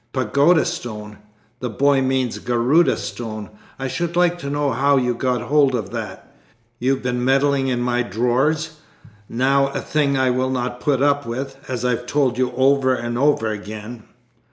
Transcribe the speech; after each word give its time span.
"Pagoda 0.13 0.65
stone? 0.65 1.19
The 1.59 1.69
boy 1.69 2.01
means 2.01 2.39
Garudâ 2.39 2.97
Stone. 2.97 3.51
I 3.77 3.87
should 3.87 4.15
like 4.15 4.39
to 4.39 4.49
know 4.49 4.71
how 4.71 4.97
you 4.97 5.13
got 5.13 5.41
hold 5.43 5.75
of 5.75 5.91
that; 5.91 6.35
you've 6.79 7.03
been 7.03 7.23
meddling 7.23 7.67
in 7.67 7.81
my 7.81 8.01
drawers, 8.01 8.77
now, 9.29 9.67
a 9.67 9.79
thing 9.79 10.17
I 10.17 10.31
will 10.31 10.49
not 10.49 10.81
put 10.81 11.03
up 11.03 11.27
with, 11.27 11.55
as 11.67 11.85
I've 11.85 12.07
told 12.07 12.39
you 12.39 12.51
over 12.55 12.95
and 12.95 13.15
over 13.15 13.51
again." 13.51 14.01